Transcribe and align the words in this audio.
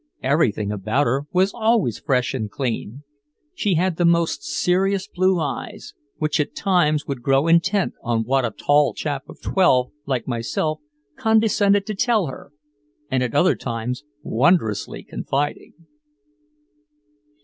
Everything 0.23 0.71
about 0.71 1.05
her 1.05 1.27
was 1.31 1.53
always 1.53 1.99
fresh 1.99 2.33
and 2.33 2.49
clean. 2.49 3.03
She 3.53 3.75
had 3.75 3.97
the 3.97 4.03
most 4.03 4.43
serious 4.43 5.07
blue 5.07 5.39
eyes, 5.39 5.93
which 6.17 6.39
at 6.39 6.55
times 6.55 7.05
would 7.05 7.21
grow 7.21 7.45
intent 7.45 7.93
on 8.01 8.23
what 8.23 8.43
a 8.43 8.49
tall 8.49 8.95
chap 8.95 9.23
of 9.29 9.39
twelve 9.43 9.91
like 10.07 10.27
myself 10.27 10.79
condescended 11.17 11.85
to 11.85 11.93
tell 11.93 12.25
her, 12.25 12.51
and 13.11 13.21
at 13.21 13.35
other 13.35 13.53
times 13.55 14.03
wondrously 14.23 15.03
confiding. 15.03 15.73